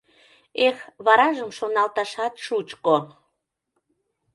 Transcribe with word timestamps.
Эх, 0.67 0.77
варажым 1.05 1.49
шоналташат 1.57 2.33
шучко!.. 2.45 2.97